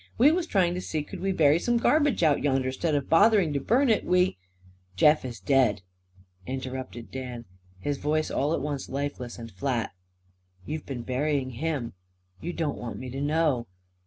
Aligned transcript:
We 0.17 0.31
was 0.31 0.47
trying 0.47 0.73
to 0.73 0.81
see 0.81 1.03
could 1.03 1.19
we 1.19 1.31
bury 1.31 1.59
some 1.59 1.77
garbage 1.77 2.23
out 2.23 2.41
yonder, 2.41 2.71
'stead 2.71 2.95
of 2.95 3.07
bothering 3.07 3.53
to 3.53 3.59
burn 3.59 3.87
it. 3.87 4.03
We" 4.03 4.39
"Jeff 4.95 5.23
is 5.23 5.39
dead!" 5.39 5.83
interrupted 6.47 7.11
Dan, 7.11 7.45
his 7.77 7.99
voice 7.99 8.31
all 8.31 8.51
at 8.55 8.61
once 8.63 8.89
lifeless 8.89 9.37
and 9.37 9.51
flat. 9.51 9.91
"You 10.65 10.81
been 10.81 11.03
burying 11.03 11.51
him. 11.51 11.93
You 12.41 12.51
don't 12.51 12.79
want 12.79 12.97
me 12.97 13.11
to 13.11 13.21
know. 13.21 13.67